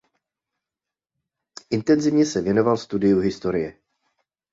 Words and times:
Intenzivně 1.69 2.25
se 2.25 2.41
věnoval 2.41 2.77
studiu 2.77 3.19
historie. 3.19 3.77